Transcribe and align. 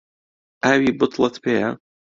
ئاوی 0.63 0.91
بوتڵت 0.99 1.35
پێیە؟ 1.43 1.69